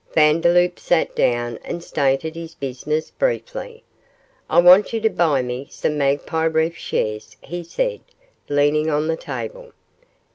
[0.15, 3.83] Vandeloup sat down and stated his business briefly.
[4.49, 8.01] 'I want you to buy me some Magpie Reef shares,' he said,
[8.49, 9.73] leaning on the table.